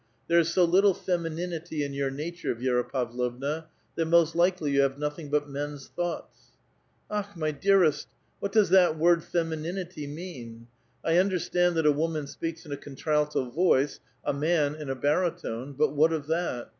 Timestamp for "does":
8.51-8.69